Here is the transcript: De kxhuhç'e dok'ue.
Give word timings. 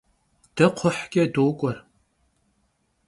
De 0.57 0.67
kxhuhç'e 0.75 1.23
dok'ue. 1.33 1.73